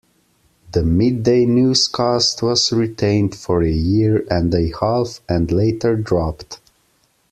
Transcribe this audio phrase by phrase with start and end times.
[0.71, 6.59] The midday newscast was retained for a year and a half and later dropped.